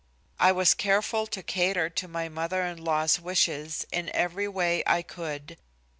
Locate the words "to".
1.27-1.43, 1.87-2.07